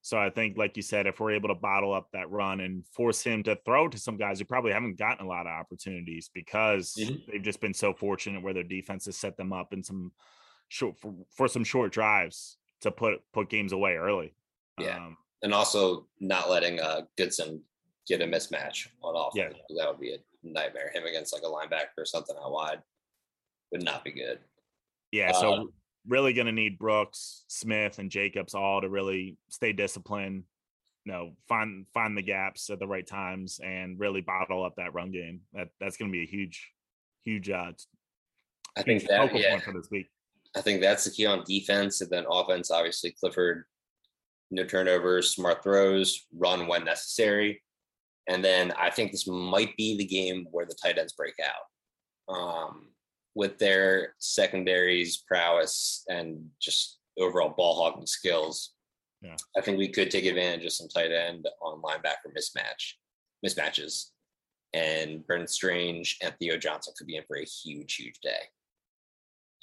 [0.07, 2.87] So I think, like you said, if we're able to bottle up that run and
[2.92, 6.31] force him to throw to some guys who probably haven't gotten a lot of opportunities
[6.33, 7.16] because mm-hmm.
[7.29, 10.12] they've just been so fortunate where their defense has set them up in some
[10.69, 14.33] short for, for some short drives to put put games away early.
[14.79, 17.61] Yeah, um, and also not letting uh, Goodson
[18.07, 19.57] get a mismatch on offense.
[19.69, 19.77] Yeah.
[19.77, 20.92] That would be a nightmare.
[20.95, 22.79] Him against like a linebacker or something out wide
[23.73, 24.38] would not be good.
[25.11, 25.64] Yeah, so uh,
[26.09, 30.45] really going to need Brooks, Smith, and Jacobs all to really stay disciplined.
[31.05, 34.95] You know, find find the gaps at the right times and really bottle up that
[34.95, 35.40] run game.
[35.53, 36.73] That that's going to be a huge,
[37.25, 37.49] huge.
[37.49, 37.73] Uh,
[38.77, 39.59] I think that yeah.
[39.59, 40.09] for this week.
[40.57, 42.71] I think that's the key on defense, and then offense.
[42.71, 43.64] Obviously, Clifford,
[44.51, 47.62] no turnovers, smart throws, run when necessary,
[48.27, 52.35] and then I think this might be the game where the tight ends break out.
[52.35, 52.88] Um,
[53.37, 58.72] with their secondaries prowess and just overall ball hogging skills.
[59.20, 59.37] Yeah.
[59.57, 62.94] I think we could take advantage of some tight end on linebacker mismatch
[63.44, 64.07] mismatches.
[64.72, 68.40] And Brenton Strange and Theo Johnson could be in for a huge, huge day.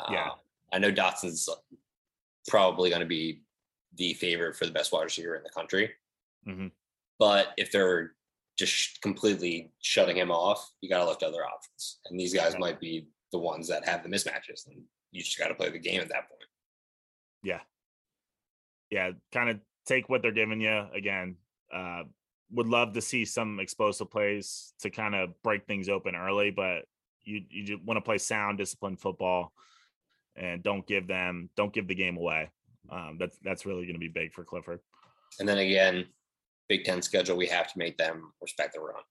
[0.09, 0.27] Yeah.
[0.27, 0.36] Uh,
[0.71, 1.49] I know Dotson's
[2.47, 3.41] probably going to be
[3.95, 5.91] the favorite for the best wide receiver in the country.
[6.47, 6.67] Mm-hmm.
[7.17, 8.12] But if they're
[8.57, 11.99] just completely shutting him off, you got to look to other options.
[12.05, 15.50] And these guys might be the ones that have the mismatches, and you just got
[15.50, 16.46] to play the game at that point.
[17.43, 17.60] Yeah,
[18.89, 20.86] yeah, kind of take what they're giving you.
[20.93, 21.36] Again,
[21.74, 22.04] uh,
[22.52, 26.84] would love to see some explosive plays to kind of break things open early, but
[27.26, 29.52] you you just want to play sound, disciplined football,
[30.36, 32.50] and don't give them don't give the game away.
[32.89, 34.80] Um, that's that's really going to be big for Clifford.
[35.39, 36.06] And then again,
[36.69, 39.02] Big Ten schedule, we have to make them respect the run.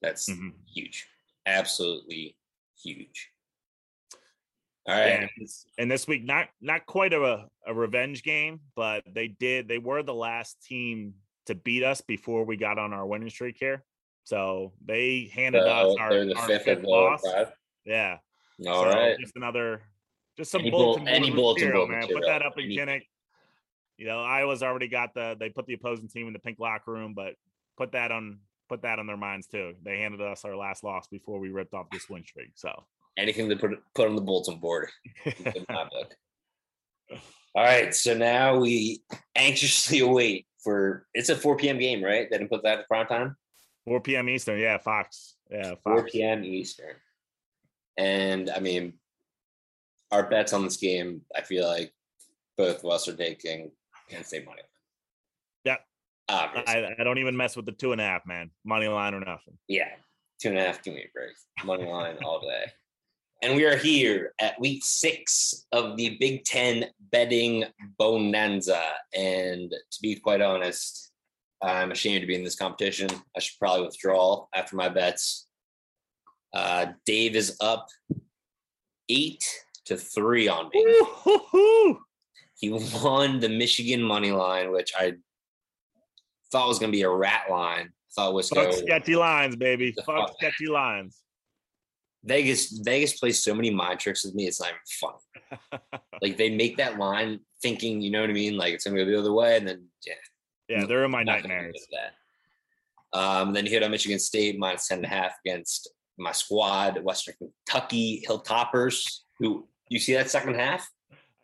[0.00, 0.50] That's mm-hmm.
[0.72, 1.08] huge,
[1.46, 2.36] absolutely
[2.80, 3.31] huge.
[4.86, 5.06] All right.
[5.20, 9.68] And this, and this week, not not quite a a revenge game, but they did.
[9.68, 11.14] They were the last team
[11.46, 13.84] to beat us before we got on our winning streak here.
[14.24, 17.22] So they handed So us our, the our fifth fifth loss.
[17.22, 17.52] five.
[17.84, 18.18] Yeah.
[18.66, 19.16] All so right.
[19.20, 19.82] Just another,
[20.36, 22.00] just some Any bull- bulletin any bulletin material, board man.
[22.00, 22.20] material.
[22.20, 23.02] Put that up in Kinnick.
[23.98, 25.36] You know, Iowa's already got the.
[25.38, 27.34] They put the opposing team in the pink locker room, but
[27.76, 29.74] put that on put that on their minds too.
[29.84, 32.52] They handed us our last loss before we ripped off this win streak.
[32.54, 32.84] So
[33.18, 34.88] Anything to put put on the bulletin board
[35.24, 36.14] in my book.
[37.54, 37.94] All right.
[37.94, 39.02] So now we
[39.36, 41.78] anxiously await for it's a 4 p.m.
[41.78, 42.30] game, right?
[42.30, 43.36] They didn't put that at prime time.
[43.86, 44.28] 4 p.m.
[44.28, 44.58] Eastern.
[44.58, 45.36] Yeah, Fox.
[45.50, 46.44] Yeah, 4 p.m.
[46.44, 46.94] Eastern.
[47.98, 48.94] And I mean,
[50.10, 51.92] our bets on this game, I feel like
[52.56, 53.72] both of us are taking
[54.10, 54.62] Penn State money.
[55.64, 55.80] Yep.
[56.28, 56.74] Obviously.
[56.74, 58.50] I, I don't even mess with the two and a half, man.
[58.64, 59.58] Money line or nothing.
[59.68, 59.88] yeah.
[60.40, 61.34] Two and a half, give me a break.
[61.64, 62.64] Money line all day.
[63.42, 67.64] And we are here at week six of the Big Ten betting
[67.98, 68.80] bonanza.
[69.16, 71.10] And to be quite honest,
[71.60, 73.08] I'm ashamed to be in this competition.
[73.36, 75.48] I should probably withdraw after my bets.
[76.54, 77.88] Uh, Dave is up
[79.08, 79.44] eight
[79.86, 80.84] to three on me.
[80.84, 81.98] Woo-hoo-hoo.
[82.54, 85.14] He won the Michigan money line, which I
[86.52, 87.90] thought was going to be a rat line.
[88.14, 89.92] Thought was Fuck sketchy lines, baby.
[89.92, 91.18] Fuck fuck- sketchy lines.
[92.24, 92.70] Vegas.
[92.84, 94.46] Vegas plays so many mind tricks with me.
[94.46, 95.80] It's not even fun.
[96.22, 98.56] Like they make that line thinking, you know what I mean?
[98.56, 100.14] Like it's going to go the other way, and then yeah,
[100.68, 101.84] yeah, they're in my nightmares.
[101.90, 103.18] That.
[103.18, 107.02] Um, then you hit on Michigan State minus 10 and a half against my squad,
[107.02, 109.04] Western Kentucky Hilltoppers.
[109.40, 110.88] Who you see that second half?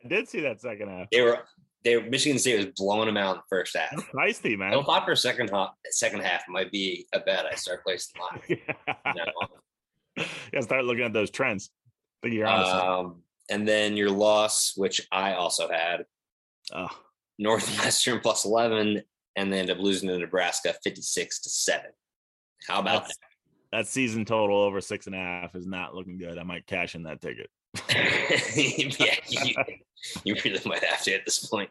[0.04, 1.08] I did see that second half.
[1.10, 1.40] They were
[1.84, 3.90] they were, Michigan State was blowing them out in the first half.
[3.90, 4.72] That's feisty, man.
[4.72, 8.20] Hilltoppers second half second half might be a bet I start placing
[8.88, 9.48] now on.
[10.52, 11.70] yeah, start looking at those trends.
[12.22, 12.72] I think you're honest.
[12.72, 16.04] Um, and then your loss, which I also had,
[16.72, 16.88] oh,
[17.38, 19.02] Northwestern plus 11,
[19.36, 21.86] and they end up losing to Nebraska 56 to 7.
[22.66, 23.18] How about that's,
[23.72, 26.38] that season total over six and a half is not looking good.
[26.38, 27.48] I might cash in that ticket.
[27.88, 29.54] yeah, you,
[30.24, 31.70] you really might have to at this point.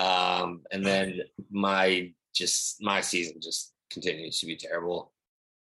[0.00, 5.12] Um, and then my just my season just continues to be terrible.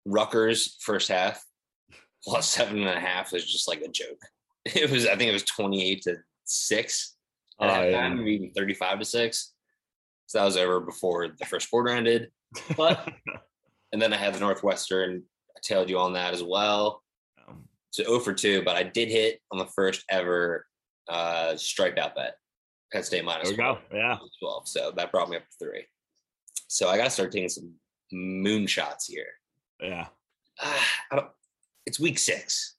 [0.05, 1.43] Rutgers first half
[2.23, 4.21] plus seven and a half was just like a joke.
[4.65, 7.15] It was I think it was 28 to 6
[7.61, 8.09] at Oh, halftime, yeah.
[8.13, 9.53] maybe even 35 to 6.
[10.27, 12.29] So that was over before the first quarter ended.
[12.77, 13.07] But
[13.93, 15.23] and then I had the Northwestern.
[15.55, 17.01] I tailed you on that as well.
[17.47, 20.65] Um, So 0 for 2, but I did hit on the first ever
[21.07, 22.35] uh strike out bet.
[22.91, 23.79] Penn State minus there we go.
[23.93, 24.17] Yeah.
[24.39, 24.67] 12.
[24.67, 25.85] So that brought me up to three.
[26.67, 27.73] So I gotta start taking some
[28.13, 29.27] moonshots here.
[29.81, 30.07] Yeah.
[30.59, 31.27] Ah, I don't,
[31.89, 32.75] it's week six.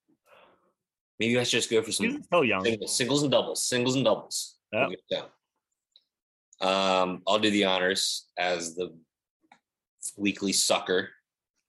[1.19, 2.65] Maybe I should just go for some still young.
[2.65, 4.57] Singles, singles and doubles, singles and doubles.
[4.73, 4.91] Yep.
[5.11, 6.71] We'll.
[6.71, 8.95] Um, I'll do the honors as the
[10.17, 11.09] weekly sucker.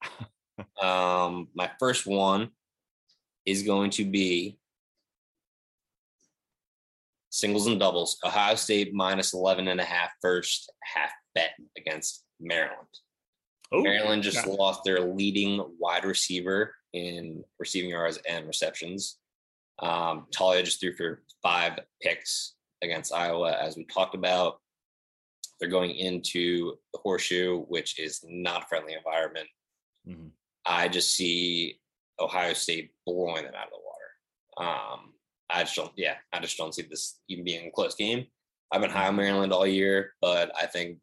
[0.81, 2.51] um, my first one
[3.47, 4.59] is going to be
[7.31, 8.19] singles and doubles.
[8.23, 12.87] Ohio State minus 11 and a half first half bet against Maryland.
[13.71, 14.53] Oh, Maryland just yeah.
[14.53, 19.17] lost their leading wide receiver in receiving yards and receptions.
[19.79, 24.59] Um, Taulia just threw for five picks against Iowa, as we talked about.
[25.59, 29.47] They're going into the horseshoe, which is not a friendly environment.
[30.07, 30.31] Mhm.
[30.65, 31.79] I just see
[32.19, 34.69] Ohio State blowing them out of the water.
[34.69, 35.13] Um,
[35.49, 38.27] I just don't, yeah, I just don't see this even being a close game.
[38.71, 40.99] I've been high on Maryland all year, but I think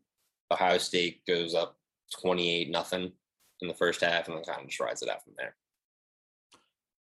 [0.50, 1.77] Ohio State goes up
[2.20, 3.12] 28 nothing
[3.60, 5.54] in the first half and then kind of just rides it out from there.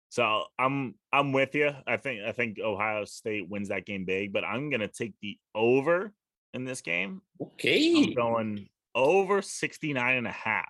[0.10, 1.72] So I'm I'm with you.
[1.88, 5.38] I think I think Ohio State wins that game big, but I'm gonna take the
[5.56, 6.12] over
[6.54, 7.22] in this game.
[7.42, 8.04] Okay.
[8.10, 10.66] I'm going over 69 and a half.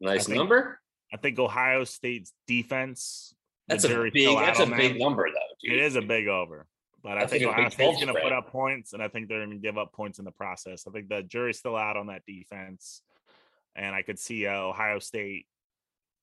[0.00, 0.80] nice I think- number.
[1.12, 3.32] I think Ohio State's defense.
[3.66, 4.98] That's a big that's a big them.
[4.98, 5.78] number though, dude.
[5.78, 6.66] It is a big over.
[7.02, 9.28] But I, I think think Ohio State's going to put up points, and I think
[9.28, 10.84] they're going to give up points in the process.
[10.86, 13.02] I think the jury's still out on that defense,
[13.78, 15.46] and I could see uh, Ohio State,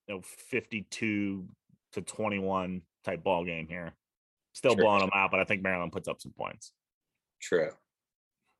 [0.07, 1.47] you know, fifty-two
[1.93, 3.93] to twenty-one type ball game here,
[4.53, 4.83] still Sure.
[4.83, 5.31] blowing them out.
[5.31, 6.73] But I think Maryland puts up some points.
[7.41, 7.69] True.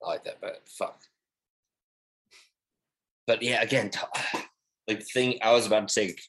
[0.04, 1.02] I like that, but fuck.
[3.28, 4.00] But yeah, again, t-
[4.88, 6.22] like the thing I was about to take.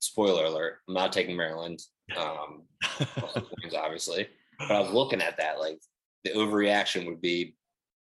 [0.00, 1.80] Spoiler alert: I'm not taking Maryland.
[2.16, 2.62] Um,
[3.76, 5.58] obviously, but I was looking at that.
[5.58, 5.80] Like
[6.24, 7.56] the overreaction would be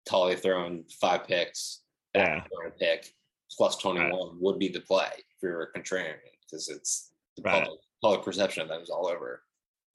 [0.04, 1.82] Tully throwing five picks,
[2.14, 2.42] Yeah.
[2.66, 3.12] a pick
[3.56, 4.30] plus 21 Right.
[4.40, 7.62] would be the play if you're a contrarian because it's the Right.
[7.64, 9.42] public public perception of them is all over.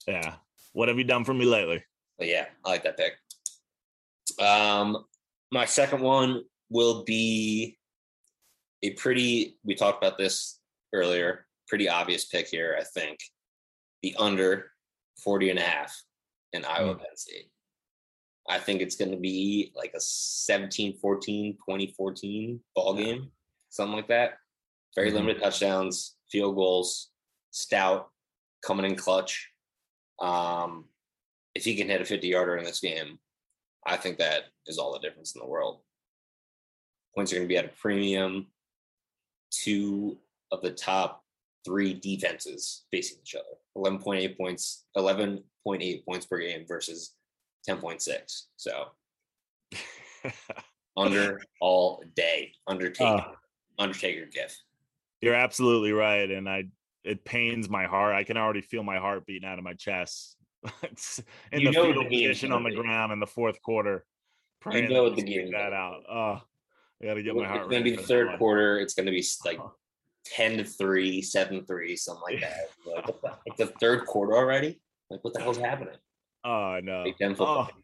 [0.06, 0.36] Yeah.
[0.72, 1.84] What have you done for me lately?
[2.18, 3.14] But yeah, I like that pick.
[4.38, 5.04] Um,
[5.52, 7.78] my second one will be
[8.82, 9.58] a pretty.
[9.64, 10.58] We talked about this
[10.92, 11.46] earlier.
[11.68, 13.18] Pretty obvious pick here, I think.
[14.02, 14.72] The under
[15.22, 15.94] 40 and a half
[16.52, 17.50] in Iowa Penn State.
[18.48, 23.30] I think it's going to be like a 17 14, 20 14 ball game,
[23.70, 24.38] something like that.
[24.94, 25.14] Very Mhm.
[25.14, 27.10] limited touchdowns, field goals,
[27.50, 28.12] stout,
[28.62, 29.50] coming in clutch.
[30.18, 30.92] Um,
[31.54, 33.20] if he can hit a 50 yarder in this game,
[33.86, 35.82] I think that is all the difference in the world.
[37.14, 38.52] Points are going to be at a premium.
[39.50, 40.20] Two
[40.52, 41.24] of the top
[41.64, 47.16] three defenses facing each other 11.8 points, 11.8 points per game versus
[47.68, 48.48] 10.6.
[48.56, 48.94] So
[50.96, 52.54] under all day.
[52.66, 53.04] Undertaker.
[53.04, 53.34] Uh,
[53.80, 54.62] Undertaker gift.
[55.20, 56.64] You're absolutely right, and I
[57.04, 58.14] it pains my heart.
[58.14, 60.36] I can already feel my heart beating out of my chest.
[61.52, 64.04] In You the know fetal position on the ground in the fourth quarter.
[64.60, 66.02] praying know the game's that out.
[66.10, 66.40] Oh,
[67.02, 67.60] I got to get my heart.
[67.62, 68.36] It's going to be the third one.
[68.38, 68.78] quarter.
[68.78, 69.58] It's going to be like
[70.26, 72.56] 10 to 3, 7 3, something like that.
[72.86, 74.80] Like, what the- third quarter already?
[75.08, 75.94] Like, what the hell's happening?
[76.44, 77.68] Oh no, Big Ten football.
[77.72, 77.76] Oh,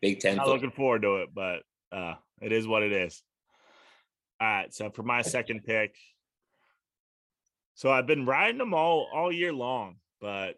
[0.00, 0.54] Big Ten not football.
[0.54, 3.22] looking forward to it, but uh, it is what it is.
[4.40, 5.96] All right, so for my second pick,
[7.74, 10.56] so I've been riding them all all year long, but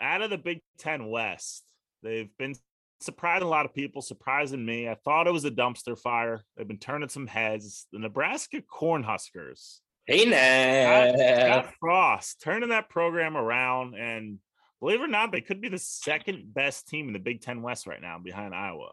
[0.00, 1.64] out of the Big Ten West,
[2.02, 2.54] they've been
[3.00, 4.88] surprising a lot of people, surprising me.
[4.88, 6.42] I thought it was a dumpster fire.
[6.56, 7.86] They've been turning some heads.
[7.92, 11.12] The Nebraska Cornhuskers, Hey, now.
[11.14, 14.38] Scott Frost, turning that program around, and
[14.80, 17.62] believe it or not, they could be the second best team in the Big Ten
[17.62, 18.92] West right now, behind Iowa.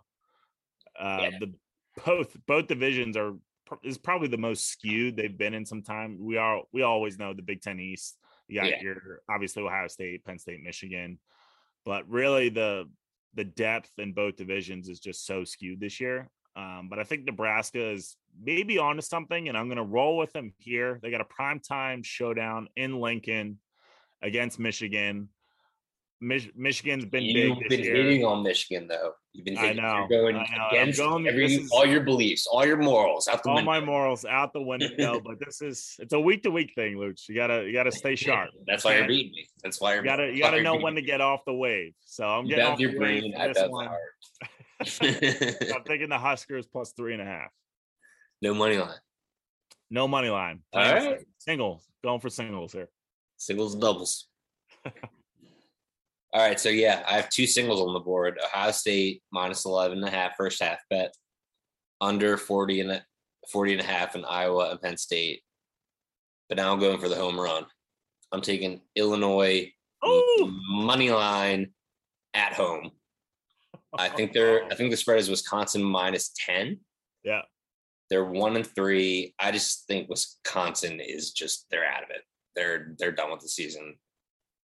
[0.99, 1.39] Uh, Yeah.
[1.39, 1.53] The
[2.05, 3.33] both both divisions are
[3.83, 6.17] is probably the most skewed they've been in some time.
[6.19, 8.17] We are we always know the Big Ten East.
[8.47, 8.81] You got Yeah.
[8.81, 11.19] your obviously Ohio State, Penn State, Michigan,
[11.85, 12.89] but really the
[13.35, 16.29] the depth in both divisions is just so skewed this year.
[16.55, 20.33] Um, but I think Nebraska is maybe onto something, and I'm going to roll with
[20.33, 20.99] them here.
[21.01, 23.59] They got a primetime showdown in Lincoln
[24.21, 25.29] against Michigan.
[26.21, 27.95] Mich- Michigan's been You've been year.
[27.95, 29.13] hitting on Michigan, though.
[29.31, 30.67] You've been I hitting, know, you're going I know.
[30.71, 33.71] Against going- every, is- all your beliefs, all your morals out the all window.
[33.71, 35.21] my morals out the window.
[35.25, 37.29] but this is it's a week to week thing, Luch.
[37.29, 38.49] You gotta you gotta stay sharp.
[38.67, 39.47] That's why you're beating me.
[39.63, 41.93] That's why you're You gotta you gotta know when to get off the wave.
[42.03, 43.87] So I'm You getting off your the brain, I this one.
[43.87, 44.01] heart.
[45.75, 47.51] I'm thinking the Huskers plus three and a half.
[48.41, 48.97] no money line.
[49.89, 50.61] No money line.
[50.73, 51.19] All right.
[51.39, 51.85] Singles.
[52.03, 52.89] Going for singles here.
[53.37, 54.27] Singles and doubles.
[56.33, 58.39] All right, so yeah, I have two singles on the board.
[58.43, 61.13] Ohio State minus 11 and a half first half bet,
[62.01, 63.03] under 40 and a,
[63.51, 65.41] 40 and a half in Iowa and Penn State.
[66.47, 67.65] But now I'm going for the home run.
[68.31, 69.71] I'm taking Illinois
[70.01, 71.71] Oh, money line
[72.33, 72.91] at home.
[73.97, 76.79] I think they're I think the spread is Wisconsin minus 10.
[77.23, 77.41] yeah.
[78.09, 79.35] They're one and three.
[79.39, 82.21] I just think Wisconsin is just they're out of it.
[82.55, 83.97] They're they're done with the season.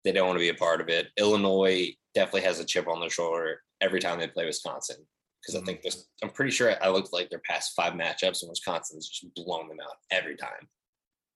[0.04, 1.08] They don't want to be a part of it.
[1.18, 4.97] Illinois definitely has a chip on their shoulder every time they play Wisconsin
[5.41, 5.66] because I mm.
[5.66, 6.08] think this.
[6.24, 9.80] I'm pretty sure I looked like their past five matchups and Wisconsin's just blown them
[9.84, 10.68] out every time.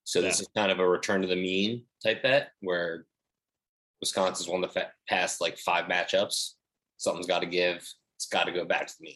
[0.05, 3.05] So this is kind of a return to the mean type bet where
[4.01, 6.51] Wisconsin's won the fa- past like five matchups.
[6.97, 7.78] Something's got to give.
[8.18, 9.16] It's got to go back to the mean.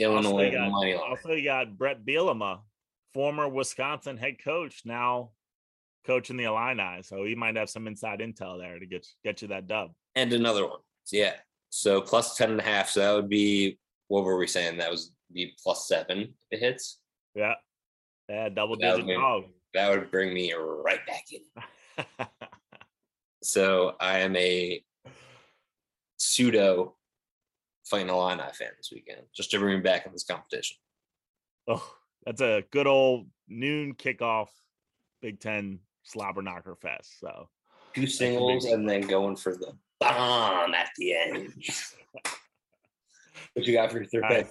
[0.00, 1.02] Also, Illinois you got- money line.
[1.08, 2.60] Also, you got Bret Bielema,
[3.14, 5.30] former Wisconsin head coach, now
[6.06, 7.02] coaching the Illini.
[7.02, 9.92] So he might have some inside intel there to get get you that dub.
[10.14, 10.80] and another one.
[11.12, 11.34] Yeah.
[11.70, 12.88] So plus 10 and a half.
[12.90, 13.78] So that would be
[14.08, 14.78] what were we saying?
[14.78, 16.98] That was be plus seven if it hits.
[17.34, 17.54] Yeah.
[18.28, 19.44] Yeah, double That digit dog.
[19.74, 22.26] That would bring me right back in.
[23.42, 24.82] So I am a
[26.16, 26.96] pseudo
[27.86, 30.76] fighting Illini fan this weekend, just to bring me back in this competition.
[31.68, 31.88] oh,
[32.26, 34.48] that's a good old noon kickoff
[35.22, 35.78] Big Ten
[36.08, 37.20] slobber knocker fest.
[37.20, 37.48] So
[37.94, 41.52] Two singles and then going for the bomb at the end.
[43.54, 44.48] what you got for your third pick?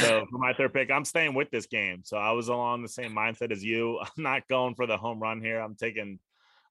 [0.00, 2.02] so for my third pick, I'm staying with this game.
[2.04, 3.98] So I was along the same mindset as you.
[4.02, 5.60] I'm not going for the home run here.
[5.60, 6.18] I'm taking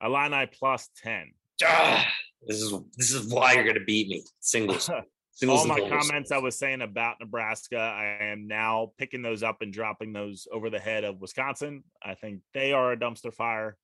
[0.01, 1.31] Illini plus 10.
[1.63, 2.07] Ah,
[2.47, 4.23] this is this is why you're gonna beat me.
[4.39, 4.89] Singles.
[5.33, 9.61] Singles all my comments I was saying about Nebraska, I am now picking those up
[9.61, 11.85] and dropping those over the head of Wisconsin.
[12.03, 13.77] I think they are a dumpster fire.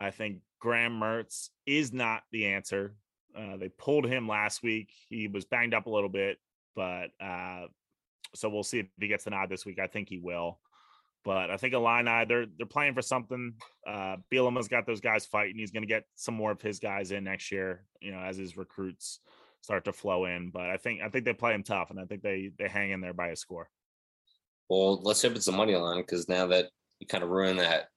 [0.00, 2.94] I think Graham Mertz is not the answer.
[3.36, 4.90] Uh, they pulled him last week.
[5.08, 6.38] He was banged up a little bit,
[6.74, 7.66] but uh,
[8.34, 9.78] so we'll see if he gets the nod this week.
[9.78, 10.58] I think he will.
[11.24, 13.54] But I think Illini, they're they're playing for something.
[13.86, 15.56] Uh Bielema's got those guys fighting.
[15.56, 18.56] He's gonna get some more of his guys in next year, you know, as his
[18.56, 19.20] recruits
[19.60, 20.50] start to flow in.
[20.50, 22.90] But I think I think they play him tough and I think they they hang
[22.90, 23.68] in there by a score.
[24.70, 26.70] Well, let's hope it's a money line because now that
[27.00, 27.88] you kind of ruined that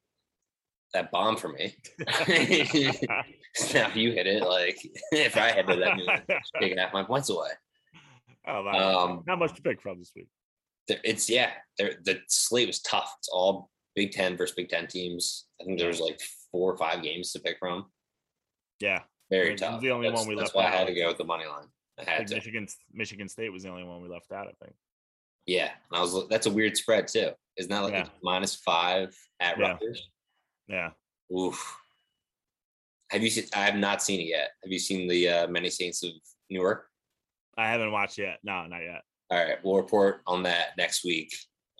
[0.93, 1.75] that bomb for me.
[3.73, 4.43] now you hit it.
[4.43, 4.77] Like
[5.11, 6.09] if I had to, that means
[6.59, 7.49] taking half my points away.
[8.47, 9.05] Oh, wow.
[9.05, 10.27] Um, Not much to pick from this week.
[10.87, 11.51] It's yeah.
[11.77, 13.13] The slate was tough.
[13.19, 15.45] It's all Big Ten versus Big Ten teams.
[15.61, 16.19] I think there was like
[16.51, 17.85] four or five games to pick from.
[18.79, 18.99] Yeah.
[19.29, 19.81] Very It was tough.
[19.81, 21.45] the only that's, one we that's left why I had to go with the money
[21.45, 21.67] line.
[21.99, 22.35] I I had to.
[22.35, 24.75] Michigan Michigan State was the only one we left out, I think.
[25.45, 26.27] Yeah, and I was.
[26.29, 27.31] That's a weird spread too.
[27.57, 28.07] Isn't that like Yeah.
[28.21, 29.71] minus five at Yeah.
[29.71, 30.09] Rutgers?
[30.67, 30.91] Yeah.
[31.35, 31.77] Oof.
[33.09, 33.45] Have you seen?
[33.55, 34.49] I have not seen it yet.
[34.63, 36.11] Have you seen the uh, Many Saints of
[36.49, 36.87] Newark?
[37.57, 38.39] I haven't watched yet.
[38.43, 39.01] No, not yet.
[39.29, 41.31] All right, we'll report on that next week.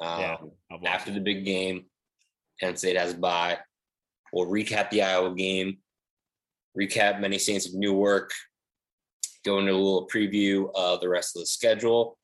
[0.02, 0.38] Um, Yeah,
[0.86, 1.86] after the big game,
[2.60, 3.58] Penn State has a bye.
[4.32, 5.78] We'll recap the Iowa game,
[6.80, 8.32] recap Many Saints of Newark,
[9.46, 12.18] go into a little preview of the rest of the schedule,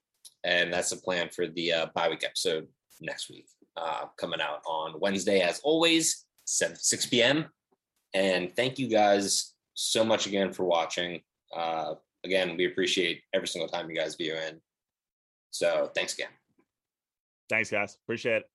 [0.44, 2.68] and that's the plan for the uh, bye week episode
[3.02, 3.48] next week,
[3.78, 7.46] uh, coming out on Wednesday as always, 7 6 p.m.
[8.14, 11.22] And thank you guys so much again for watching.
[11.56, 11.94] Uh,
[12.24, 14.60] again, we appreciate every single time you guys view in.
[15.52, 16.30] So thanks again.
[17.50, 17.98] Thanks, guys.
[18.04, 18.50] Appreciate it.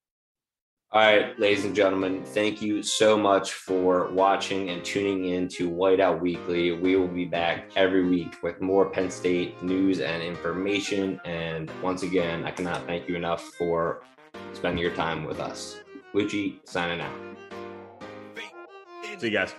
[0.93, 5.69] All right, ladies and gentlemen, thank you so much for watching and tuning in to
[5.69, 6.71] Whiteout Weekly.
[6.71, 11.21] We will be back every week with more Penn State news and information.
[11.25, 14.03] And once again, I cannot thank you enough for
[14.53, 15.81] spending your time with us.
[16.15, 17.34] Lucci signing out.
[19.19, 19.55] See you guys.